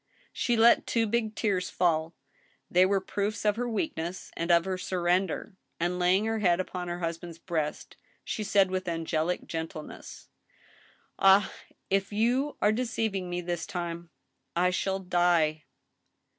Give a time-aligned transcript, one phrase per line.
[0.33, 2.15] She let two big tears fall;
[2.71, 6.87] they were proofs of her weakness and pf her surrender; and, laying her head upon
[6.87, 10.29] her husband's breast, she said, with angelic gentleness:
[11.19, 11.53] Ah!
[11.91, 14.09] if you are deceiving me this time,
[14.55, 15.65] I shall die."